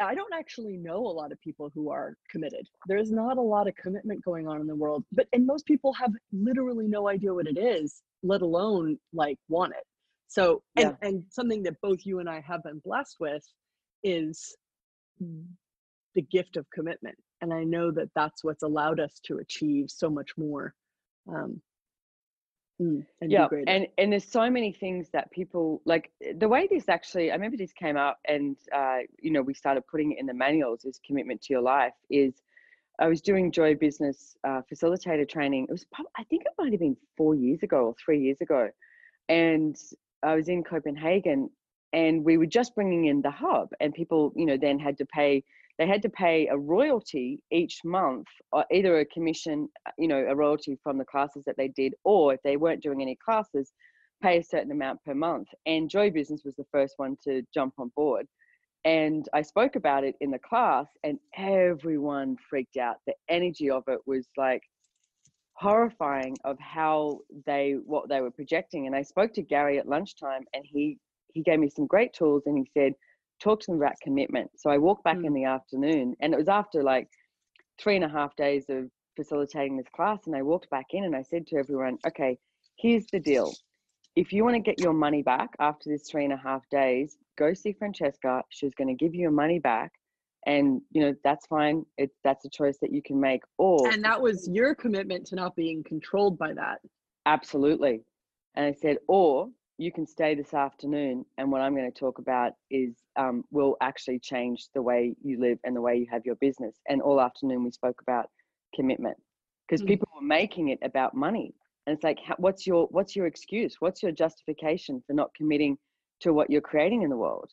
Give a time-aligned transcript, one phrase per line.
[0.00, 2.68] I don't actually know a lot of people who are committed.
[2.86, 5.92] There's not a lot of commitment going on in the world, but and most people
[5.94, 9.84] have literally no idea what it is, let alone like want it.
[10.28, 11.08] So and Yeah.
[11.08, 13.44] and something that both you and I have been blessed with
[14.02, 14.56] is
[16.14, 17.16] the gift of commitment.
[17.40, 20.74] And I know that that's what's allowed us to achieve so much more.
[21.28, 21.60] Um,
[22.80, 26.88] mm, and yeah and and there's so many things that people like the way this
[26.88, 30.26] actually i remember this came up and uh, you know we started putting it in
[30.26, 32.34] the manuals is commitment to your life is
[32.98, 35.66] i was doing joy business uh, facilitator training.
[35.68, 38.40] It was prob- i think it might have been four years ago or three years
[38.40, 38.68] ago
[39.28, 39.76] and
[40.22, 41.50] i was in copenhagen
[41.92, 45.06] and we were just bringing in the hub and people you know then had to
[45.06, 45.42] pay
[45.78, 50.24] they had to pay a royalty each month or either a commission uh, you know
[50.28, 53.72] a royalty from the classes that they did or if they weren't doing any classes
[54.22, 55.48] pay a certain amount per month.
[55.66, 58.26] And joy business was the first one to jump on board.
[58.84, 62.96] And i spoke about it in the class and everyone freaked out.
[63.06, 64.62] The energy of it was like
[65.54, 68.86] horrifying of how they what they were projecting.
[68.86, 70.98] And i spoke to gary at lunchtime and he
[71.34, 72.92] he gave me some great tools and he said
[73.40, 74.50] talk to them about commitment.
[74.56, 75.34] So i walked back in mm.
[75.34, 77.08] the afternoon and it was after like
[77.80, 81.16] three and a half days of facilitating this class and i walked back in and
[81.16, 82.38] i said to everyone okay
[82.76, 83.52] here's the deal.
[84.14, 87.16] If you want to get your money back after this three and a half days
[87.36, 88.42] go see francesca.
[88.48, 89.92] She's going to give you your money back
[90.46, 91.84] and you know that's fine.
[91.98, 95.36] It that's a choice that you can make or and that was your commitment to
[95.36, 96.80] not being controlled by that.
[97.26, 98.02] Absolutely.
[98.54, 101.24] And I said, or you can stay this afternoon.
[101.38, 105.40] And what I'm going to talk about is um, will actually change the way you
[105.40, 106.76] live and the way you have your business.
[106.88, 108.30] And all afternoon we spoke about
[108.74, 109.16] commitment
[109.68, 109.88] because Mm.
[109.88, 111.54] people were making it about money.
[111.86, 113.76] And it's like, what's your what's your excuse?
[113.80, 115.78] What's your justification for not committing
[116.20, 117.50] to what you're creating in the world?